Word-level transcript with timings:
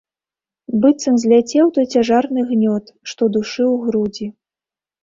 Быццам 0.85 1.19
зляцеў 1.25 1.65
той 1.75 1.85
цяжарны 1.97 2.47
гнёт, 2.53 2.85
што 3.13 3.23
душыў 3.39 3.71
грудзі. 3.85 4.27